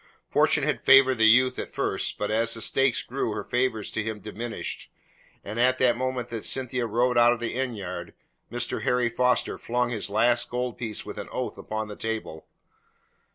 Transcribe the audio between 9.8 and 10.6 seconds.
his last